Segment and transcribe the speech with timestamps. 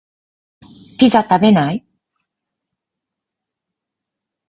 [0.97, 1.85] ピザ食べない？